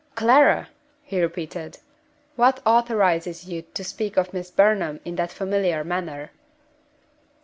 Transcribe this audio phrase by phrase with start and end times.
[0.15, 0.67] "Clara!"
[1.03, 1.77] he repeated.
[2.35, 6.31] "What authorizes you to speak of Miss Burnham in that familiar manner?"